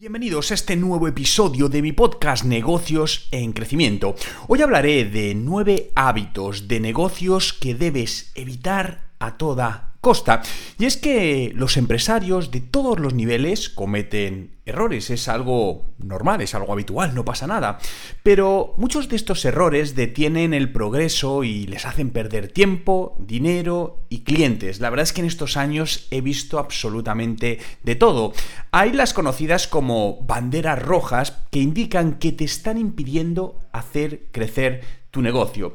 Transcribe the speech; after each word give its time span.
Bienvenidos 0.00 0.52
a 0.52 0.54
este 0.54 0.76
nuevo 0.76 1.08
episodio 1.08 1.68
de 1.68 1.82
mi 1.82 1.90
podcast 1.90 2.44
Negocios 2.44 3.26
en 3.32 3.52
Crecimiento. 3.52 4.14
Hoy 4.46 4.62
hablaré 4.62 5.04
de 5.04 5.34
nueve 5.34 5.90
hábitos 5.96 6.68
de 6.68 6.78
negocios 6.78 7.52
que 7.52 7.74
debes 7.74 8.30
evitar 8.36 9.10
a 9.18 9.36
toda 9.36 9.87
costa. 10.08 10.40
Y 10.78 10.86
es 10.86 10.96
que 10.96 11.52
los 11.54 11.76
empresarios 11.76 12.50
de 12.50 12.62
todos 12.62 12.98
los 12.98 13.12
niveles 13.12 13.68
cometen 13.68 14.56
errores, 14.64 15.10
es 15.10 15.28
algo 15.28 15.84
normal, 15.98 16.40
es 16.40 16.54
algo 16.54 16.72
habitual, 16.72 17.14
no 17.14 17.26
pasa 17.26 17.46
nada. 17.46 17.78
Pero 18.22 18.72
muchos 18.78 19.10
de 19.10 19.16
estos 19.16 19.44
errores 19.44 19.94
detienen 19.94 20.54
el 20.54 20.72
progreso 20.72 21.44
y 21.44 21.66
les 21.66 21.84
hacen 21.84 22.08
perder 22.08 22.48
tiempo, 22.48 23.18
dinero 23.18 24.06
y 24.08 24.20
clientes. 24.20 24.80
La 24.80 24.88
verdad 24.88 25.04
es 25.04 25.12
que 25.12 25.20
en 25.20 25.26
estos 25.26 25.58
años 25.58 26.08
he 26.10 26.22
visto 26.22 26.58
absolutamente 26.58 27.58
de 27.82 27.94
todo. 27.94 28.32
Hay 28.70 28.94
las 28.94 29.12
conocidas 29.12 29.68
como 29.68 30.22
banderas 30.22 30.80
rojas 30.80 31.36
que 31.50 31.58
indican 31.58 32.14
que 32.14 32.32
te 32.32 32.44
están 32.44 32.78
impidiendo 32.78 33.60
hacer 33.72 34.22
crecer 34.32 34.80
tu 35.10 35.20
negocio 35.20 35.74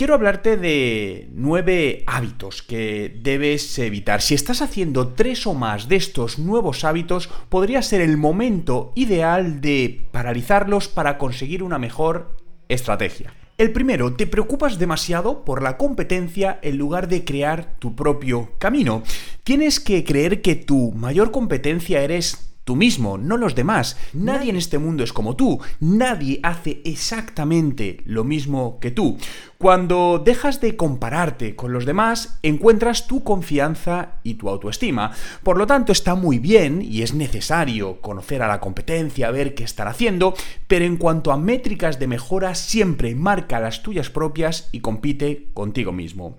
quiero 0.00 0.14
hablarte 0.14 0.56
de 0.56 1.28
nueve 1.34 2.04
hábitos 2.06 2.62
que 2.62 3.14
debes 3.20 3.78
evitar. 3.78 4.22
Si 4.22 4.32
estás 4.32 4.62
haciendo 4.62 5.08
tres 5.08 5.46
o 5.46 5.52
más 5.52 5.88
de 5.88 5.96
estos 5.96 6.38
nuevos 6.38 6.84
hábitos, 6.84 7.28
podría 7.50 7.82
ser 7.82 8.00
el 8.00 8.16
momento 8.16 8.94
ideal 8.94 9.60
de 9.60 10.06
paralizarlos 10.10 10.88
para 10.88 11.18
conseguir 11.18 11.62
una 11.62 11.78
mejor 11.78 12.34
estrategia. 12.70 13.34
El 13.58 13.72
primero, 13.72 14.14
te 14.14 14.26
preocupas 14.26 14.78
demasiado 14.78 15.44
por 15.44 15.62
la 15.62 15.76
competencia 15.76 16.58
en 16.62 16.78
lugar 16.78 17.06
de 17.06 17.26
crear 17.26 17.74
tu 17.78 17.94
propio 17.94 18.52
camino. 18.56 19.02
Tienes 19.44 19.80
que 19.80 20.02
creer 20.02 20.40
que 20.40 20.54
tu 20.54 20.92
mayor 20.92 21.30
competencia 21.30 22.00
eres 22.00 22.49
tú 22.64 22.76
mismo, 22.76 23.18
no 23.18 23.36
los 23.36 23.54
demás. 23.54 23.96
Nadie 24.12 24.50
en 24.50 24.56
este 24.56 24.78
mundo 24.78 25.02
es 25.04 25.12
como 25.12 25.36
tú, 25.36 25.60
nadie 25.80 26.40
hace 26.42 26.80
exactamente 26.84 28.02
lo 28.04 28.24
mismo 28.24 28.78
que 28.80 28.90
tú. 28.90 29.18
Cuando 29.58 30.22
dejas 30.24 30.60
de 30.60 30.76
compararte 30.76 31.54
con 31.54 31.72
los 31.72 31.84
demás, 31.84 32.38
encuentras 32.42 33.06
tu 33.06 33.22
confianza 33.22 34.12
y 34.22 34.34
tu 34.34 34.48
autoestima. 34.48 35.12
Por 35.42 35.58
lo 35.58 35.66
tanto, 35.66 35.92
está 35.92 36.14
muy 36.14 36.38
bien 36.38 36.80
y 36.80 37.02
es 37.02 37.12
necesario 37.12 38.00
conocer 38.00 38.42
a 38.42 38.48
la 38.48 38.60
competencia, 38.60 39.30
ver 39.30 39.54
qué 39.54 39.64
están 39.64 39.88
haciendo, 39.88 40.34
pero 40.66 40.84
en 40.84 40.96
cuanto 40.96 41.32
a 41.32 41.36
métricas 41.36 41.98
de 41.98 42.06
mejora, 42.06 42.54
siempre 42.54 43.14
marca 43.14 43.60
las 43.60 43.82
tuyas 43.82 44.10
propias 44.10 44.68
y 44.72 44.80
compite 44.80 45.48
contigo 45.52 45.92
mismo. 45.92 46.36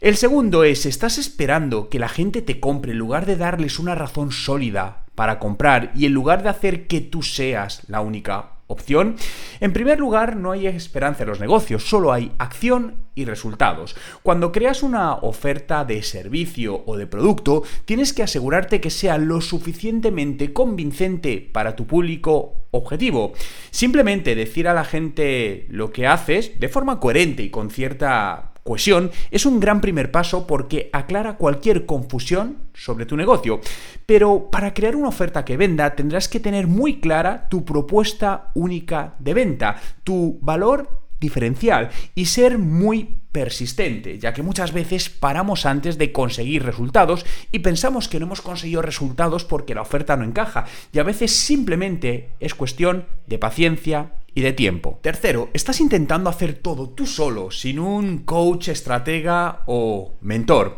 El 0.00 0.16
segundo 0.16 0.64
es, 0.64 0.86
estás 0.86 1.18
esperando 1.18 1.88
que 1.88 1.98
la 1.98 2.08
gente 2.08 2.42
te 2.42 2.60
compre 2.60 2.92
en 2.92 2.98
lugar 2.98 3.26
de 3.26 3.36
darles 3.36 3.78
una 3.78 3.94
razón 3.94 4.30
sólida 4.30 5.05
para 5.16 5.40
comprar 5.40 5.90
y 5.96 6.06
en 6.06 6.12
lugar 6.12 6.44
de 6.44 6.50
hacer 6.50 6.86
que 6.86 7.00
tú 7.00 7.24
seas 7.24 7.82
la 7.88 8.00
única 8.00 8.52
opción? 8.68 9.16
En 9.60 9.72
primer 9.72 9.98
lugar, 9.98 10.36
no 10.36 10.52
hay 10.52 10.66
esperanza 10.66 11.24
en 11.24 11.30
los 11.30 11.40
negocios, 11.40 11.88
solo 11.88 12.12
hay 12.12 12.32
acción 12.38 13.06
y 13.14 13.24
resultados. 13.24 13.96
Cuando 14.22 14.52
creas 14.52 14.82
una 14.82 15.14
oferta 15.14 15.84
de 15.84 16.02
servicio 16.02 16.84
o 16.86 16.96
de 16.96 17.06
producto, 17.06 17.62
tienes 17.84 18.12
que 18.12 18.22
asegurarte 18.22 18.80
que 18.80 18.90
sea 18.90 19.18
lo 19.18 19.40
suficientemente 19.40 20.52
convincente 20.52 21.48
para 21.52 21.74
tu 21.74 21.86
público 21.86 22.66
objetivo. 22.70 23.32
Simplemente 23.70 24.34
decir 24.34 24.68
a 24.68 24.74
la 24.74 24.84
gente 24.84 25.66
lo 25.70 25.90
que 25.90 26.06
haces 26.06 26.60
de 26.60 26.68
forma 26.68 27.00
coherente 27.00 27.42
y 27.42 27.50
con 27.50 27.70
cierta 27.70 28.52
cohesión 28.66 29.10
es 29.30 29.46
un 29.46 29.58
gran 29.58 29.80
primer 29.80 30.10
paso 30.10 30.46
porque 30.46 30.90
aclara 30.92 31.38
cualquier 31.38 31.86
confusión 31.86 32.58
sobre 32.74 33.06
tu 33.06 33.16
negocio. 33.16 33.60
Pero 34.04 34.50
para 34.50 34.74
crear 34.74 34.94
una 34.94 35.08
oferta 35.08 35.46
que 35.46 35.56
venda 35.56 35.94
tendrás 35.94 36.28
que 36.28 36.40
tener 36.40 36.66
muy 36.66 37.00
clara 37.00 37.48
tu 37.48 37.64
propuesta 37.64 38.50
única 38.52 39.14
de 39.18 39.32
venta, 39.32 39.80
tu 40.04 40.38
valor 40.42 41.06
diferencial 41.18 41.90
y 42.14 42.26
ser 42.26 42.58
muy 42.58 43.16
persistente, 43.32 44.18
ya 44.18 44.32
que 44.32 44.42
muchas 44.42 44.72
veces 44.72 45.08
paramos 45.10 45.66
antes 45.66 45.98
de 45.98 46.12
conseguir 46.12 46.62
resultados 46.62 47.24
y 47.52 47.60
pensamos 47.60 48.08
que 48.08 48.18
no 48.18 48.26
hemos 48.26 48.42
conseguido 48.42 48.82
resultados 48.82 49.44
porque 49.44 49.74
la 49.74 49.82
oferta 49.82 50.16
no 50.16 50.24
encaja 50.24 50.64
y 50.92 50.98
a 50.98 51.02
veces 51.02 51.32
simplemente 51.32 52.30
es 52.40 52.54
cuestión 52.54 53.06
de 53.26 53.38
paciencia 53.38 54.12
y 54.36 54.42
de 54.42 54.52
tiempo. 54.52 55.00
Tercero, 55.02 55.48
estás 55.54 55.80
intentando 55.80 56.28
hacer 56.28 56.52
todo 56.52 56.90
tú 56.90 57.06
solo, 57.06 57.50
sin 57.50 57.78
un 57.78 58.18
coach, 58.18 58.68
estratega 58.68 59.62
o 59.66 60.18
mentor. 60.20 60.76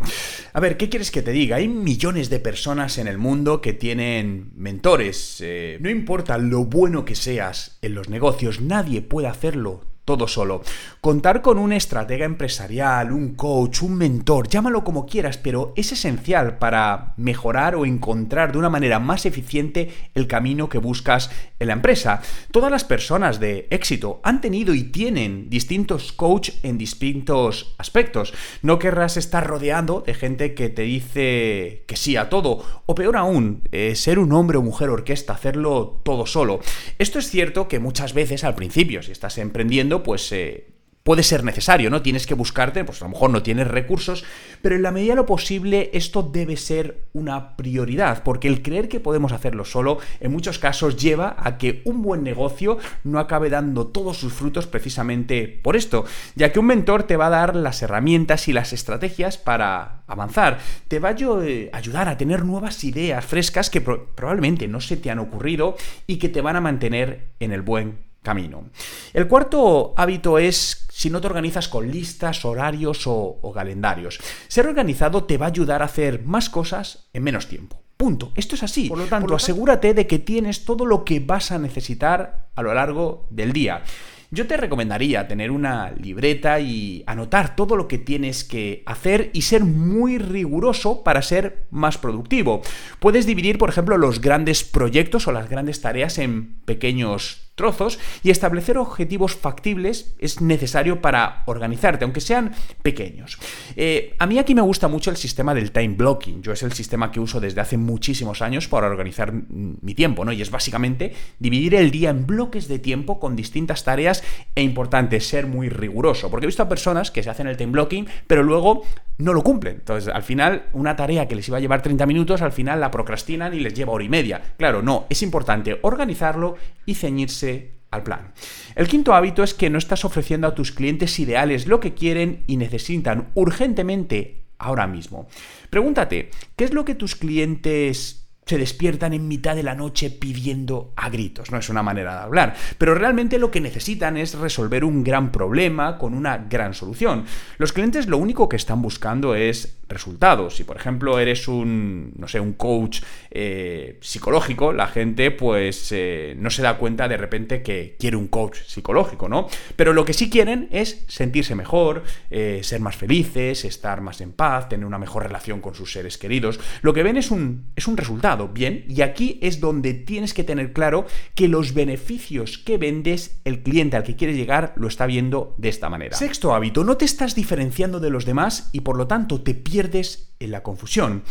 A 0.52 0.60
ver, 0.60 0.76
¿qué 0.76 0.88
quieres 0.88 1.10
que 1.10 1.22
te 1.22 1.32
diga? 1.32 1.56
Hay 1.56 1.66
millones 1.66 2.30
de 2.30 2.38
personas 2.38 2.98
en 2.98 3.08
el 3.08 3.18
mundo 3.18 3.60
que 3.60 3.72
tienen 3.72 4.52
mentores. 4.54 5.38
Eh, 5.40 5.76
no 5.80 5.90
importa 5.90 6.38
lo 6.38 6.66
bueno 6.66 7.04
que 7.04 7.16
seas 7.16 7.78
en 7.82 7.96
los 7.96 8.08
negocios, 8.08 8.60
nadie 8.60 9.02
puede 9.02 9.26
hacerlo 9.26 9.87
todo 10.08 10.26
solo. 10.26 10.62
Contar 11.02 11.42
con 11.42 11.58
un 11.58 11.70
estratega 11.70 12.24
empresarial, 12.24 13.12
un 13.12 13.34
coach, 13.34 13.82
un 13.82 13.94
mentor, 13.94 14.48
llámalo 14.48 14.82
como 14.82 15.04
quieras, 15.04 15.36
pero 15.36 15.74
es 15.76 15.92
esencial 15.92 16.56
para 16.56 17.12
mejorar 17.18 17.76
o 17.76 17.84
encontrar 17.84 18.52
de 18.52 18.56
una 18.58 18.70
manera 18.70 19.00
más 19.00 19.26
eficiente 19.26 19.90
el 20.14 20.26
camino 20.26 20.70
que 20.70 20.78
buscas 20.78 21.30
en 21.58 21.66
la 21.66 21.74
empresa. 21.74 22.22
Todas 22.52 22.70
las 22.70 22.84
personas 22.84 23.38
de 23.38 23.68
éxito 23.70 24.22
han 24.24 24.40
tenido 24.40 24.72
y 24.72 24.84
tienen 24.84 25.50
distintos 25.50 26.12
coach 26.12 26.52
en 26.62 26.78
distintos 26.78 27.74
aspectos. 27.76 28.32
No 28.62 28.78
querrás 28.78 29.18
estar 29.18 29.46
rodeando 29.46 30.00
de 30.06 30.14
gente 30.14 30.54
que 30.54 30.70
te 30.70 30.82
dice 30.82 31.84
que 31.86 31.96
sí 31.96 32.16
a 32.16 32.30
todo, 32.30 32.64
o 32.86 32.94
peor 32.94 33.18
aún, 33.18 33.60
eh, 33.72 33.94
ser 33.94 34.18
un 34.18 34.32
hombre 34.32 34.56
o 34.56 34.62
mujer 34.62 34.88
orquesta, 34.88 35.34
hacerlo 35.34 36.00
todo 36.02 36.24
solo. 36.24 36.60
Esto 36.98 37.18
es 37.18 37.28
cierto 37.28 37.68
que 37.68 37.78
muchas 37.78 38.14
veces 38.14 38.42
al 38.42 38.54
principio, 38.54 39.02
si 39.02 39.12
estás 39.12 39.36
emprendiendo, 39.36 39.97
pues 40.02 40.30
eh, 40.32 40.68
puede 41.08 41.22
ser 41.22 41.42
necesario, 41.42 41.88
¿no? 41.88 42.02
Tienes 42.02 42.26
que 42.26 42.34
buscarte, 42.34 42.84
pues 42.84 43.00
a 43.00 43.06
lo 43.06 43.12
mejor 43.12 43.30
no 43.30 43.42
tienes 43.42 43.66
recursos, 43.66 44.26
pero 44.60 44.76
en 44.76 44.82
la 44.82 44.90
medida 44.90 45.12
de 45.12 45.16
lo 45.16 45.24
posible 45.24 45.88
esto 45.94 46.22
debe 46.22 46.58
ser 46.58 47.06
una 47.14 47.56
prioridad, 47.56 48.22
porque 48.22 48.46
el 48.46 48.60
creer 48.60 48.90
que 48.90 49.00
podemos 49.00 49.32
hacerlo 49.32 49.64
solo 49.64 50.00
en 50.20 50.32
muchos 50.32 50.58
casos 50.58 50.98
lleva 50.98 51.34
a 51.38 51.56
que 51.56 51.80
un 51.86 52.02
buen 52.02 52.22
negocio 52.22 52.76
no 53.04 53.20
acabe 53.20 53.48
dando 53.48 53.86
todos 53.86 54.18
sus 54.18 54.34
frutos 54.34 54.66
precisamente 54.66 55.48
por 55.62 55.76
esto, 55.76 56.04
ya 56.34 56.52
que 56.52 56.60
un 56.60 56.66
mentor 56.66 57.04
te 57.04 57.16
va 57.16 57.28
a 57.28 57.30
dar 57.30 57.56
las 57.56 57.80
herramientas 57.80 58.46
y 58.46 58.52
las 58.52 58.74
estrategias 58.74 59.38
para 59.38 60.02
avanzar, 60.08 60.58
te 60.88 60.98
va 60.98 61.08
a 61.08 61.16
eh, 61.42 61.70
ayudar 61.72 62.10
a 62.10 62.18
tener 62.18 62.44
nuevas 62.44 62.84
ideas 62.84 63.24
frescas 63.24 63.70
que 63.70 63.80
probablemente 63.80 64.68
no 64.68 64.82
se 64.82 64.98
te 64.98 65.10
han 65.10 65.20
ocurrido 65.20 65.74
y 66.06 66.18
que 66.18 66.28
te 66.28 66.42
van 66.42 66.56
a 66.56 66.60
mantener 66.60 67.30
en 67.40 67.52
el 67.52 67.62
buen 67.62 68.07
camino. 68.28 68.68
El 69.14 69.26
cuarto 69.26 69.94
hábito 69.96 70.38
es 70.38 70.86
si 70.90 71.08
no 71.08 71.18
te 71.18 71.28
organizas 71.28 71.66
con 71.66 71.90
listas, 71.90 72.44
horarios 72.44 73.04
o, 73.06 73.40
calendarios. 73.54 74.18
Ser 74.48 74.66
organizado 74.66 75.24
te 75.24 75.38
va 75.38 75.46
a 75.46 75.48
ayudar 75.48 75.80
a 75.80 75.86
hacer 75.86 76.24
más 76.24 76.50
cosas 76.50 77.08
en 77.14 77.22
menos 77.22 77.48
tiempo. 77.48 77.80
Punto. 77.96 78.32
Esto 78.36 78.54
es 78.54 78.62
así. 78.62 78.86
Por 78.90 78.98
lo 78.98 79.06
tanto, 79.06 79.34
asegúrate 79.34 79.94
de 79.94 80.06
que 80.06 80.18
tienes 80.18 80.66
todo 80.66 80.84
lo 80.84 81.04
que 81.04 81.20
vas 81.20 81.52
a 81.52 81.58
necesitar 81.58 82.50
a 82.54 82.62
lo 82.62 82.74
largo 82.74 83.26
del 83.30 83.54
día. 83.54 83.82
Yo 84.30 84.46
te 84.46 84.58
recomendaría 84.58 85.26
tener 85.26 85.50
una 85.50 85.90
libreta 85.92 86.60
y 86.60 87.02
anotar 87.06 87.56
todo 87.56 87.76
lo 87.76 87.88
que 87.88 87.96
tienes 87.96 88.44
que 88.44 88.82
hacer 88.84 89.30
y 89.32 89.42
ser 89.42 89.64
muy 89.64 90.18
riguroso 90.18 91.02
para 91.02 91.22
ser 91.22 91.66
más 91.70 91.96
productivo. 91.96 92.60
Puedes 93.00 93.24
dividir, 93.24 93.56
por 93.56 93.70
ejemplo, 93.70 93.96
los 93.96 94.20
grandes 94.20 94.64
proyectos 94.64 95.26
o 95.26 95.32
las 95.32 95.48
grandes 95.48 95.80
tareas 95.80 96.18
en 96.18 96.60
pequeños 96.66 97.47
trozos 97.58 97.98
y 98.22 98.30
establecer 98.30 98.78
objetivos 98.78 99.34
factibles 99.34 100.14
es 100.18 100.40
necesario 100.40 101.02
para 101.02 101.42
organizarte, 101.44 102.04
aunque 102.04 102.22
sean 102.22 102.52
pequeños. 102.82 103.38
Eh, 103.76 104.14
a 104.18 104.26
mí 104.26 104.38
aquí 104.38 104.54
me 104.54 104.62
gusta 104.62 104.88
mucho 104.88 105.10
el 105.10 105.18
sistema 105.18 105.52
del 105.52 105.72
time 105.72 105.94
blocking. 105.94 106.40
Yo 106.40 106.52
es 106.52 106.62
el 106.62 106.72
sistema 106.72 107.12
que 107.12 107.20
uso 107.20 107.40
desde 107.40 107.60
hace 107.60 107.76
muchísimos 107.76 108.40
años 108.40 108.68
para 108.68 108.86
organizar 108.86 109.32
mi 109.32 109.94
tiempo, 109.94 110.24
¿no? 110.24 110.32
Y 110.32 110.40
es 110.40 110.50
básicamente 110.50 111.12
dividir 111.38 111.74
el 111.74 111.90
día 111.90 112.08
en 112.08 112.26
bloques 112.26 112.68
de 112.68 112.78
tiempo 112.78 113.20
con 113.20 113.36
distintas 113.36 113.84
tareas 113.84 114.22
e 114.54 114.62
importante 114.62 115.20
ser 115.20 115.46
muy 115.46 115.68
riguroso, 115.68 116.30
porque 116.30 116.46
he 116.46 116.48
visto 116.48 116.62
a 116.62 116.68
personas 116.68 117.10
que 117.10 117.22
se 117.22 117.30
hacen 117.30 117.48
el 117.48 117.58
time 117.58 117.72
blocking, 117.72 118.06
pero 118.26 118.42
luego 118.42 118.84
no 119.18 119.32
lo 119.32 119.42
cumplen. 119.42 119.76
Entonces, 119.76 120.12
al 120.12 120.22
final, 120.22 120.66
una 120.72 120.96
tarea 120.96 121.26
que 121.26 121.34
les 121.34 121.46
iba 121.48 121.58
a 121.58 121.60
llevar 121.60 121.82
30 121.82 122.06
minutos, 122.06 122.42
al 122.42 122.52
final 122.52 122.80
la 122.80 122.90
procrastinan 122.90 123.52
y 123.52 123.60
les 123.60 123.74
lleva 123.74 123.92
hora 123.92 124.04
y 124.04 124.08
media. 124.08 124.40
Claro, 124.56 124.82
no, 124.82 125.06
es 125.10 125.22
importante 125.22 125.78
organizarlo 125.82 126.56
y 126.86 126.94
ceñirse 126.94 127.78
al 127.90 128.02
plan. 128.02 128.32
El 128.74 128.86
quinto 128.86 129.14
hábito 129.14 129.42
es 129.42 129.54
que 129.54 129.70
no 129.70 129.78
estás 129.78 130.04
ofreciendo 130.04 130.46
a 130.46 130.54
tus 130.54 130.72
clientes 130.72 131.18
ideales 131.18 131.66
lo 131.66 131.80
que 131.80 131.94
quieren 131.94 132.44
y 132.46 132.56
necesitan 132.56 133.28
urgentemente 133.34 134.44
ahora 134.58 134.86
mismo. 134.86 135.28
Pregúntate, 135.70 136.30
¿qué 136.56 136.64
es 136.64 136.72
lo 136.72 136.84
que 136.84 136.94
tus 136.94 137.16
clientes 137.16 138.27
se 138.48 138.56
despiertan 138.56 139.12
en 139.12 139.28
mitad 139.28 139.54
de 139.54 139.62
la 139.62 139.74
noche 139.74 140.08
pidiendo 140.10 140.92
a 140.96 141.10
gritos. 141.10 141.50
No 141.50 141.58
es 141.58 141.68
una 141.68 141.82
manera 141.82 142.14
de 142.14 142.22
hablar, 142.22 142.54
pero 142.78 142.94
realmente 142.94 143.38
lo 143.38 143.50
que 143.50 143.60
necesitan 143.60 144.16
es 144.16 144.34
resolver 144.34 144.84
un 144.84 145.04
gran 145.04 145.30
problema 145.30 145.98
con 145.98 146.14
una 146.14 146.38
gran 146.38 146.72
solución. 146.72 147.24
Los 147.58 147.74
clientes 147.74 148.06
lo 148.06 148.16
único 148.16 148.48
que 148.48 148.56
están 148.56 148.80
buscando 148.80 149.34
es 149.34 149.78
resultados. 149.88 150.56
Si 150.56 150.64
por 150.64 150.76
ejemplo 150.76 151.18
eres 151.18 151.48
un, 151.48 152.12
no 152.16 152.28
sé, 152.28 152.40
un 152.40 152.54
coach 152.54 153.02
eh, 153.30 153.98
psicológico, 154.00 154.72
la 154.72 154.86
gente 154.86 155.30
pues 155.30 155.92
eh, 155.92 156.34
no 156.38 156.50
se 156.50 156.62
da 156.62 156.78
cuenta 156.78 157.08
de 157.08 157.16
repente 157.16 157.62
que 157.62 157.96
quiere 157.98 158.16
un 158.16 158.28
coach 158.28 158.58
psicológico, 158.66 159.28
¿no? 159.28 159.48
Pero 159.76 159.92
lo 159.92 160.04
que 160.04 160.12
sí 160.12 160.30
quieren 160.30 160.68
es 160.70 161.04
sentirse 161.08 161.54
mejor, 161.54 162.02
eh, 162.30 162.60
ser 162.62 162.80
más 162.80 162.96
felices, 162.96 163.64
estar 163.64 164.00
más 164.00 164.20
en 164.20 164.32
paz, 164.32 164.68
tener 164.68 164.86
una 164.86 164.98
mejor 164.98 165.24
relación 165.24 165.60
con 165.60 165.74
sus 165.74 165.92
seres 165.92 166.16
queridos. 166.16 166.60
Lo 166.82 166.94
que 166.94 167.02
ven 167.02 167.16
es 167.16 167.30
un, 167.30 167.66
es 167.76 167.86
un 167.86 167.96
resultado 167.96 168.37
bien, 168.46 168.84
y 168.88 169.02
aquí 169.02 169.40
es 169.42 169.58
donde 169.58 169.94
tienes 169.94 170.34
que 170.34 170.44
tener 170.44 170.72
claro 170.72 171.06
que 171.34 171.48
los 171.48 171.74
beneficios 171.74 172.58
que 172.58 172.78
vendes, 172.78 173.40
el 173.44 173.64
cliente 173.64 173.96
al 173.96 174.04
que 174.04 174.14
quieres 174.14 174.36
llegar 174.36 174.74
lo 174.76 174.86
está 174.86 175.06
viendo 175.06 175.56
de 175.58 175.70
esta 175.70 175.88
manera. 175.88 176.16
Sexto 176.16 176.54
hábito, 176.54 176.84
no 176.84 176.96
te 176.96 177.04
estás 177.04 177.34
diferenciando 177.34 177.98
de 177.98 178.10
los 178.10 178.24
demás 178.24 178.70
y 178.72 178.82
por 178.82 178.96
lo 178.96 179.08
tanto 179.08 179.42
te 179.42 179.54
pierdes 179.54 180.30
en 180.38 180.52
la 180.52 180.62
confusión. 180.62 181.24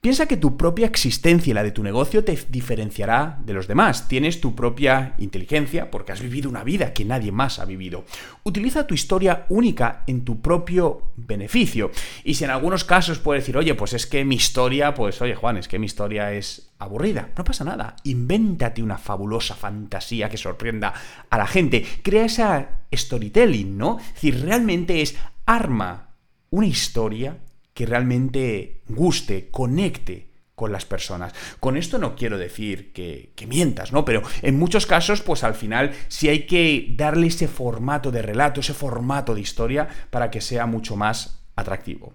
Piensa 0.00 0.26
que 0.26 0.36
tu 0.36 0.56
propia 0.56 0.86
existencia 0.86 1.50
y 1.50 1.54
la 1.54 1.64
de 1.64 1.72
tu 1.72 1.82
negocio 1.82 2.22
te 2.22 2.38
diferenciará 2.48 3.40
de 3.44 3.52
los 3.52 3.66
demás. 3.66 4.06
Tienes 4.06 4.40
tu 4.40 4.54
propia 4.54 5.16
inteligencia 5.18 5.90
porque 5.90 6.12
has 6.12 6.22
vivido 6.22 6.48
una 6.48 6.62
vida 6.62 6.92
que 6.92 7.04
nadie 7.04 7.32
más 7.32 7.58
ha 7.58 7.64
vivido. 7.64 8.04
Utiliza 8.44 8.86
tu 8.86 8.94
historia 8.94 9.46
única 9.48 10.04
en 10.06 10.24
tu 10.24 10.40
propio 10.40 11.10
beneficio. 11.16 11.90
Y 12.22 12.34
si 12.34 12.44
en 12.44 12.50
algunos 12.50 12.84
casos 12.84 13.18
puedes 13.18 13.42
decir, 13.42 13.56
oye, 13.56 13.74
pues 13.74 13.92
es 13.92 14.06
que 14.06 14.24
mi 14.24 14.36
historia, 14.36 14.94
pues 14.94 15.20
oye 15.20 15.34
Juan, 15.34 15.56
es 15.56 15.66
que 15.66 15.80
mi 15.80 15.86
historia 15.86 16.32
es 16.32 16.70
aburrida. 16.78 17.30
No 17.36 17.42
pasa 17.42 17.64
nada. 17.64 17.96
Invéntate 18.04 18.84
una 18.84 18.98
fabulosa 18.98 19.56
fantasía 19.56 20.28
que 20.28 20.36
sorprenda 20.36 20.94
a 21.28 21.38
la 21.38 21.46
gente. 21.48 21.84
Crea 22.02 22.24
esa 22.24 22.68
storytelling, 22.94 23.76
¿no? 23.76 23.96
Decir, 24.14 24.44
realmente 24.44 25.02
es 25.02 25.16
arma 25.44 26.10
una 26.50 26.68
historia 26.68 27.36
que 27.78 27.86
realmente 27.86 28.80
guste, 28.88 29.50
conecte 29.52 30.26
con 30.56 30.72
las 30.72 30.84
personas. 30.84 31.32
Con 31.60 31.76
esto 31.76 31.96
no 31.96 32.16
quiero 32.16 32.36
decir 32.36 32.92
que, 32.92 33.32
mientas, 33.46 33.92
¿no? 33.92 34.04
Pero 34.04 34.20
en 34.42 34.58
muchos 34.58 34.84
casos, 34.84 35.22
pues 35.22 35.44
al 35.44 35.54
final 35.54 35.92
sí 36.08 36.28
hay 36.28 36.44
que 36.44 36.92
darle 36.96 37.28
ese 37.28 37.46
formato 37.46 38.10
de 38.10 38.20
relato, 38.20 38.58
ese 38.58 38.74
formato 38.74 39.32
de 39.32 39.42
historia 39.42 39.86
para 40.10 40.28
que 40.28 40.40
sea 40.40 40.66
mucho 40.66 40.96
más 40.96 41.44
atractivo. 41.54 42.14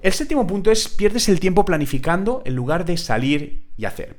El 0.00 0.14
séptimo 0.14 0.46
punto 0.46 0.70
es 0.70 0.88
pierdes 0.88 1.28
el 1.28 1.38
tiempo 1.38 1.66
planificando 1.66 2.40
en 2.46 2.54
lugar 2.54 2.86
de 2.86 2.96
salir 2.96 3.68
y 3.76 3.84
hacer. 3.84 4.16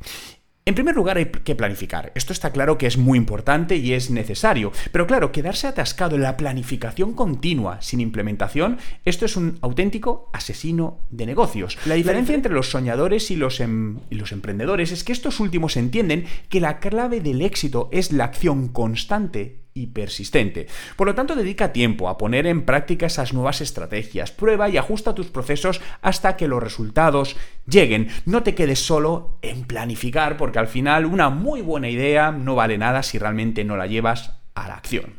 En 0.68 0.74
primer 0.74 0.96
lugar 0.96 1.18
hay 1.18 1.26
que 1.26 1.54
planificar. 1.54 2.12
Esto 2.16 2.34
está 2.34 2.52
claro 2.52 2.80
que 2.80 2.88
es 2.88 2.98
muy 2.98 3.20
importante 3.20 3.76
y 3.76 3.94
es 3.94 4.10
necesario. 4.10 4.72
Pero 4.92 5.06
claro, 5.06 5.32
quedarse 5.32 5.68
atascado 5.68 6.16
en 6.16 6.24
la 6.24 6.38
planificación 6.38 7.14
continua 7.14 7.84
sin 7.84 8.00
implementación, 8.00 8.80
esto 9.06 9.26
es 9.26 9.36
un 9.38 9.60
auténtico 9.62 10.32
asesino 10.34 10.98
de 11.12 11.28
negocios. 11.28 11.78
La 11.86 11.94
diferencia 11.94 12.34
entre 12.34 12.52
los 12.52 12.72
soñadores 12.72 13.30
y 13.30 13.36
los, 13.36 13.60
em, 13.60 14.00
y 14.10 14.16
los 14.16 14.32
emprendedores 14.32 14.92
es 14.92 15.04
que 15.04 15.14
estos 15.14 15.40
últimos 15.40 15.78
entienden 15.78 16.26
que 16.50 16.60
la 16.60 16.80
clave 16.80 17.22
del 17.22 17.44
éxito 17.44 17.88
es 17.92 18.12
la 18.12 18.24
acción 18.24 18.70
constante 18.70 19.65
y 19.78 19.88
persistente. 19.88 20.68
Por 20.96 21.06
lo 21.06 21.16
tanto, 21.16 21.36
dedica 21.36 21.74
tiempo 21.74 22.08
a 22.08 22.18
poner 22.18 22.48
en 22.48 22.64
práctica 22.64 23.08
esas 23.08 23.34
nuevas 23.34 23.60
estrategias, 23.60 24.32
prueba 24.32 24.70
y 24.70 24.78
ajusta 24.78 25.14
tus 25.14 25.28
procesos 25.28 25.82
hasta 26.02 26.38
que 26.38 26.48
los 26.48 26.64
resultados 26.64 27.36
lleguen. 27.68 28.08
No 28.26 28.42
te 28.42 28.56
quedes 28.56 28.80
solo 28.80 29.38
en 29.42 29.66
planificar, 29.66 30.38
porque 30.38 30.60
al 30.60 30.68
final 30.68 31.06
una 31.06 31.30
muy 31.30 31.62
buena 31.62 31.90
idea 31.90 32.32
no 32.32 32.56
vale 32.56 32.78
nada 32.78 33.04
si 33.04 33.20
realmente 33.20 33.66
no 33.66 33.76
la 33.76 33.86
llevas 33.86 34.40
a 34.56 34.70
la 34.70 34.76
acción. 34.76 35.16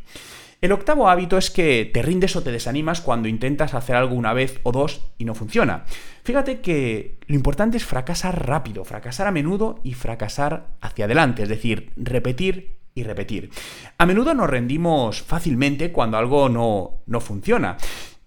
El 0.63 0.73
octavo 0.73 1.11
hábito 1.11 1.37
es 1.37 1.51
que 1.51 1.89
te 1.93 2.01
rindes 2.01 2.35
o 2.35 2.43
te 2.43 2.51
desanimas 2.51 3.03
cuando 3.03 3.29
intentas 3.29 3.75
hacer 3.75 3.95
algo 3.95 4.15
una 4.15 4.33
vez 4.33 4.59
o 4.63 4.73
dos 4.73 5.03
y 5.19 5.27
no 5.27 5.35
funciona. 5.35 5.85
Fíjate 6.25 6.61
que 6.61 7.19
lo 7.27 7.35
importante 7.35 7.77
es 7.77 7.85
fracasar 7.85 8.47
rápido, 8.47 8.87
fracasar 8.87 9.27
a 9.27 9.33
menudo 9.33 9.81
y 9.85 9.93
fracasar 9.93 10.69
hacia 10.81 11.05
adelante, 11.05 11.43
es 11.43 11.51
decir, 11.51 11.93
repetir 11.97 12.76
y 12.97 13.05
repetir. 13.05 13.51
A 13.99 14.07
menudo 14.07 14.35
nos 14.35 14.51
rendimos 14.51 15.23
fácilmente 15.23 15.93
cuando 15.93 16.17
algo 16.17 16.49
no, 16.49 17.03
no 17.07 17.21
funciona. 17.21 17.77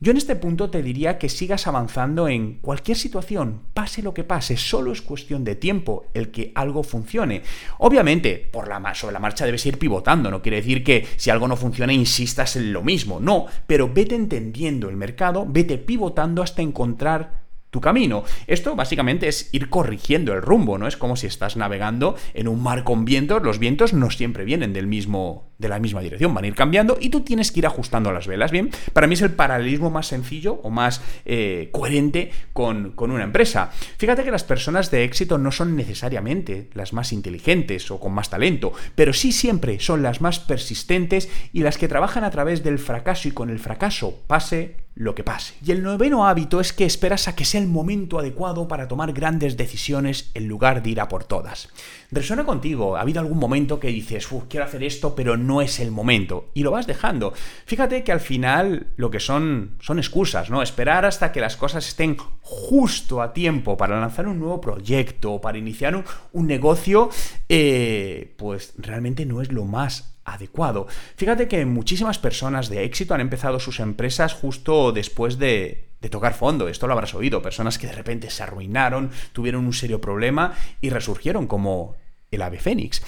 Yo 0.01 0.11
en 0.11 0.17
este 0.17 0.37
punto 0.37 0.69
te 0.69 0.81
diría 0.81 1.17
que 1.17 1.27
sigas 1.27 1.67
avanzando 1.67 2.29
en 2.29 2.59
cualquier 2.59 2.95
situación, 2.95 3.63
pase 3.73 4.01
lo 4.01 4.13
que 4.13 4.23
pase, 4.23 4.55
solo 4.55 4.93
es 4.93 5.01
cuestión 5.01 5.43
de 5.43 5.55
tiempo 5.55 6.05
el 6.13 6.31
que 6.31 6.53
algo 6.55 6.83
funcione. 6.83 7.41
Obviamente, 7.79 8.37
por 8.37 8.69
la, 8.69 8.95
sobre 8.95 9.11
la 9.11 9.19
marcha 9.19 9.45
debes 9.45 9.65
ir 9.65 9.77
pivotando, 9.77 10.31
no 10.31 10.41
quiere 10.41 10.57
decir 10.57 10.85
que 10.85 11.05
si 11.17 11.29
algo 11.31 11.49
no 11.49 11.57
funciona 11.57 11.91
insistas 11.91 12.55
en 12.55 12.71
lo 12.71 12.81
mismo, 12.81 13.19
no, 13.19 13.47
pero 13.67 13.91
vete 13.93 14.15
entendiendo 14.15 14.87
el 14.87 14.95
mercado, 14.95 15.45
vete 15.45 15.77
pivotando 15.77 16.41
hasta 16.41 16.61
encontrar 16.61 17.38
tu 17.69 17.81
camino. 17.81 18.23
Esto 18.47 18.75
básicamente 18.75 19.27
es 19.27 19.49
ir 19.53 19.69
corrigiendo 19.69 20.33
el 20.33 20.41
rumbo, 20.41 20.77
¿no? 20.77 20.87
Es 20.87 20.97
como 20.97 21.15
si 21.15 21.27
estás 21.27 21.55
navegando 21.55 22.15
en 22.33 22.47
un 22.47 22.63
mar 22.63 22.83
con 22.83 23.05
vientos, 23.05 23.43
los 23.43 23.59
vientos 23.59 23.93
no 23.93 24.09
siempre 24.09 24.43
vienen 24.43 24.73
del 24.73 24.87
mismo, 24.87 25.51
de 25.57 25.69
la 25.69 25.79
misma 25.79 26.01
dirección, 26.01 26.33
van 26.33 26.45
a 26.45 26.47
ir 26.47 26.55
cambiando 26.55 26.97
y 26.99 27.09
tú 27.09 27.21
tienes 27.21 27.51
que 27.51 27.59
ir 27.59 27.67
ajustando 27.67 28.11
las 28.11 28.27
velas, 28.27 28.51
¿bien? 28.51 28.71
Para 28.93 29.07
mí 29.07 29.13
es 29.13 29.21
el 29.21 29.31
paralelismo 29.31 29.89
más 29.89 30.07
sencillo 30.07 30.53
o 30.63 30.69
más 30.69 31.01
eh, 31.25 31.69
coherente 31.71 32.31
con, 32.53 32.91
con 32.91 33.11
una 33.11 33.23
empresa. 33.23 33.71
Fíjate 33.97 34.23
que 34.23 34.31
las 34.31 34.43
personas 34.43 34.89
de 34.89 35.03
éxito 35.03 35.37
no 35.37 35.51
son 35.51 35.75
necesariamente 35.75 36.69
las 36.73 36.93
más 36.93 37.13
inteligentes 37.13 37.91
o 37.91 37.99
con 37.99 38.13
más 38.13 38.29
talento, 38.29 38.73
pero 38.95 39.13
sí 39.13 39.31
siempre 39.31 39.79
son 39.79 40.01
las 40.01 40.21
más 40.21 40.39
persistentes 40.39 41.29
y 41.53 41.61
las 41.61 41.77
que 41.77 41.87
trabajan 41.87 42.23
a 42.23 42.31
través 42.31 42.63
del 42.63 42.79
fracaso 42.79 43.27
y 43.27 43.31
con 43.31 43.49
el 43.49 43.59
fracaso 43.59 44.23
pase 44.27 44.88
lo 44.99 45.15
que 45.15 45.23
pase. 45.23 45.53
Y 45.65 45.71
el 45.71 45.81
noveno 45.81 46.27
hábito 46.27 46.59
es 46.59 46.73
que 46.73 46.83
esperas 46.83 47.29
a 47.29 47.35
que 47.35 47.45
sea 47.45 47.61
el 47.61 47.67
momento 47.67 48.19
adecuado 48.19 48.67
para 48.67 48.89
tomar 48.89 49.13
grandes 49.13 49.55
decisiones 49.55 50.29
en 50.33 50.49
lugar 50.49 50.83
de 50.83 50.89
ir 50.89 50.99
a 50.99 51.07
por 51.07 51.23
todas. 51.23 51.69
¿Resuena 52.11 52.45
contigo? 52.45 52.97
¿Ha 52.97 53.01
habido 53.01 53.21
algún 53.21 53.37
momento 53.37 53.79
que 53.79 53.87
dices, 53.87 54.27
quiero 54.49 54.65
hacer 54.65 54.83
esto, 54.83 55.15
pero 55.15 55.37
no 55.37 55.61
es 55.61 55.79
el 55.79 55.91
momento? 55.91 56.49
Y 56.53 56.63
lo 56.63 56.71
vas 56.71 56.85
dejando. 56.85 57.31
Fíjate 57.65 58.03
que 58.03 58.11
al 58.11 58.19
final 58.19 58.87
lo 58.97 59.09
que 59.09 59.21
son 59.21 59.77
son 59.79 59.99
excusas, 59.99 60.49
¿no? 60.49 60.61
Esperar 60.61 61.05
hasta 61.05 61.31
que 61.31 61.39
las 61.39 61.55
cosas 61.55 61.87
estén 61.87 62.17
justo 62.41 63.21
a 63.21 63.31
tiempo 63.31 63.77
para 63.77 64.01
lanzar 64.01 64.27
un 64.27 64.37
nuevo 64.37 64.59
proyecto, 64.59 65.39
para 65.39 65.57
iniciar 65.57 65.95
un, 65.95 66.03
un 66.33 66.45
negocio, 66.45 67.09
eh, 67.47 68.35
pues 68.37 68.73
realmente 68.77 69.25
no 69.25 69.41
es 69.41 69.49
lo 69.49 69.63
más 69.63 70.18
adecuado. 70.33 70.87
Fíjate 71.15 71.47
que 71.47 71.65
muchísimas 71.65 72.19
personas 72.19 72.69
de 72.69 72.83
éxito 72.83 73.13
han 73.13 73.21
empezado 73.21 73.59
sus 73.59 73.79
empresas 73.79 74.33
justo 74.33 74.91
después 74.91 75.37
de, 75.37 75.89
de 76.01 76.09
tocar 76.09 76.33
fondo. 76.33 76.67
Esto 76.67 76.87
lo 76.87 76.93
habrás 76.93 77.13
oído. 77.13 77.41
Personas 77.41 77.77
que 77.77 77.87
de 77.87 77.93
repente 77.93 78.29
se 78.29 78.43
arruinaron, 78.43 79.11
tuvieron 79.33 79.65
un 79.65 79.73
serio 79.73 80.01
problema 80.01 80.53
y 80.81 80.89
resurgieron 80.89 81.47
como 81.47 81.95
el 82.31 82.41
ave 82.41 82.59
fénix. 82.59 83.01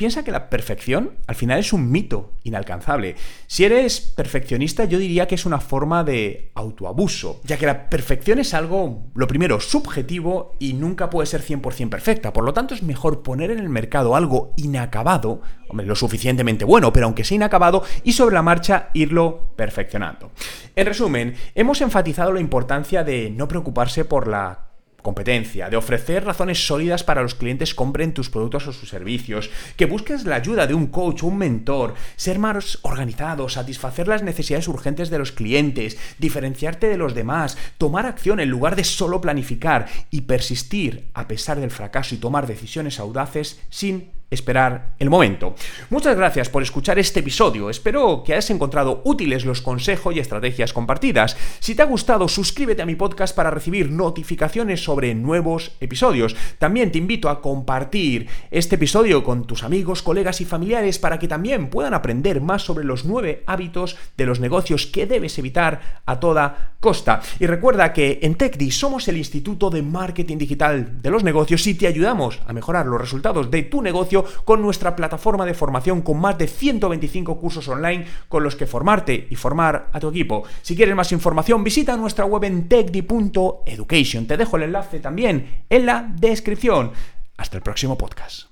Piensa 0.00 0.24
que 0.24 0.30
la 0.30 0.48
perfección 0.48 1.18
al 1.26 1.34
final 1.34 1.58
es 1.58 1.74
un 1.74 1.90
mito 1.90 2.32
inalcanzable. 2.44 3.16
Si 3.46 3.66
eres 3.66 4.00
perfeccionista, 4.00 4.86
yo 4.86 4.98
diría 4.98 5.28
que 5.28 5.34
es 5.34 5.44
una 5.44 5.60
forma 5.60 6.04
de 6.04 6.52
autoabuso, 6.54 7.42
ya 7.44 7.58
que 7.58 7.66
la 7.66 7.90
perfección 7.90 8.38
es 8.38 8.54
algo, 8.54 9.10
lo 9.14 9.26
primero, 9.26 9.60
subjetivo 9.60 10.54
y 10.58 10.72
nunca 10.72 11.10
puede 11.10 11.26
ser 11.26 11.42
100% 11.42 11.90
perfecta. 11.90 12.32
Por 12.32 12.44
lo 12.44 12.54
tanto, 12.54 12.72
es 12.72 12.82
mejor 12.82 13.22
poner 13.22 13.50
en 13.50 13.58
el 13.58 13.68
mercado 13.68 14.16
algo 14.16 14.54
inacabado, 14.56 15.42
lo 15.70 15.94
suficientemente 15.94 16.64
bueno, 16.64 16.94
pero 16.94 17.04
aunque 17.04 17.22
sea 17.22 17.36
inacabado, 17.36 17.84
y 18.02 18.14
sobre 18.14 18.36
la 18.36 18.42
marcha 18.42 18.88
irlo 18.94 19.52
perfeccionando. 19.54 20.30
En 20.76 20.86
resumen, 20.86 21.34
hemos 21.54 21.82
enfatizado 21.82 22.32
la 22.32 22.40
importancia 22.40 23.04
de 23.04 23.28
no 23.28 23.48
preocuparse 23.48 24.06
por 24.06 24.28
la 24.28 24.69
competencia, 25.02 25.70
de 25.70 25.76
ofrecer 25.76 26.24
razones 26.24 26.66
sólidas 26.66 27.04
para 27.04 27.22
los 27.22 27.34
clientes 27.34 27.74
compren 27.74 28.14
tus 28.14 28.30
productos 28.30 28.66
o 28.66 28.72
sus 28.72 28.88
servicios, 28.88 29.50
que 29.76 29.86
busques 29.86 30.24
la 30.24 30.36
ayuda 30.36 30.66
de 30.66 30.74
un 30.74 30.86
coach 30.88 31.22
o 31.22 31.26
un 31.26 31.38
mentor, 31.38 31.94
ser 32.16 32.38
más 32.38 32.78
organizado, 32.82 33.48
satisfacer 33.48 34.08
las 34.08 34.22
necesidades 34.22 34.68
urgentes 34.68 35.10
de 35.10 35.18
los 35.18 35.32
clientes, 35.32 35.96
diferenciarte 36.18 36.88
de 36.88 36.96
los 36.96 37.14
demás, 37.14 37.56
tomar 37.78 38.06
acción 38.06 38.40
en 38.40 38.50
lugar 38.50 38.76
de 38.76 38.84
solo 38.84 39.20
planificar 39.20 39.86
y 40.10 40.22
persistir 40.22 41.08
a 41.14 41.28
pesar 41.28 41.60
del 41.60 41.70
fracaso 41.70 42.14
y 42.14 42.18
tomar 42.18 42.46
decisiones 42.46 43.00
audaces 43.00 43.60
sin 43.70 44.19
esperar 44.30 44.94
el 44.98 45.10
momento. 45.10 45.54
Muchas 45.90 46.16
gracias 46.16 46.48
por 46.48 46.62
escuchar 46.62 46.98
este 46.98 47.20
episodio. 47.20 47.68
Espero 47.68 48.22
que 48.24 48.32
hayas 48.32 48.50
encontrado 48.50 49.02
útiles 49.04 49.44
los 49.44 49.60
consejos 49.60 50.14
y 50.14 50.20
estrategias 50.20 50.72
compartidas. 50.72 51.36
Si 51.58 51.74
te 51.74 51.82
ha 51.82 51.86
gustado, 51.86 52.28
suscríbete 52.28 52.82
a 52.82 52.86
mi 52.86 52.94
podcast 52.94 53.34
para 53.34 53.50
recibir 53.50 53.90
notificaciones 53.90 54.84
sobre 54.84 55.14
nuevos 55.14 55.72
episodios. 55.80 56.36
También 56.58 56.92
te 56.92 56.98
invito 56.98 57.28
a 57.28 57.40
compartir 57.40 58.28
este 58.50 58.76
episodio 58.76 59.24
con 59.24 59.46
tus 59.46 59.64
amigos, 59.64 60.02
colegas 60.02 60.40
y 60.40 60.44
familiares 60.44 60.98
para 60.98 61.18
que 61.18 61.28
también 61.28 61.68
puedan 61.68 61.94
aprender 61.94 62.40
más 62.40 62.62
sobre 62.62 62.84
los 62.84 63.04
nueve 63.04 63.42
hábitos 63.46 63.96
de 64.16 64.26
los 64.26 64.40
negocios 64.40 64.86
que 64.86 65.06
debes 65.06 65.38
evitar 65.38 66.02
a 66.06 66.20
toda 66.20 66.74
costa. 66.80 67.20
Y 67.38 67.46
recuerda 67.46 67.92
que 67.92 68.20
en 68.22 68.36
TechDi 68.36 68.70
somos 68.70 69.08
el 69.08 69.16
Instituto 69.16 69.70
de 69.70 69.82
Marketing 69.82 70.38
Digital 70.38 71.02
de 71.02 71.10
los 71.10 71.24
Negocios 71.24 71.66
y 71.66 71.74
te 71.74 71.86
ayudamos 71.86 72.40
a 72.46 72.52
mejorar 72.52 72.86
los 72.86 73.00
resultados 73.00 73.50
de 73.50 73.64
tu 73.64 73.82
negocio 73.82 74.19
con 74.44 74.62
nuestra 74.62 74.96
plataforma 74.96 75.46
de 75.46 75.54
formación 75.54 76.02
con 76.02 76.20
más 76.20 76.38
de 76.38 76.46
125 76.46 77.38
cursos 77.38 77.68
online 77.68 78.06
con 78.28 78.42
los 78.42 78.56
que 78.56 78.66
formarte 78.66 79.26
y 79.30 79.36
formar 79.36 79.90
a 79.92 80.00
tu 80.00 80.08
equipo. 80.08 80.44
Si 80.62 80.76
quieres 80.76 80.94
más 80.94 81.12
información, 81.12 81.64
visita 81.64 81.96
nuestra 81.96 82.24
web 82.24 82.44
en 82.44 82.68
techdi.education. 82.68 84.26
Te 84.26 84.36
dejo 84.36 84.56
el 84.56 84.64
enlace 84.64 85.00
también 85.00 85.64
en 85.68 85.86
la 85.86 86.12
descripción. 86.16 86.92
Hasta 87.36 87.56
el 87.56 87.62
próximo 87.62 87.96
podcast. 87.96 88.49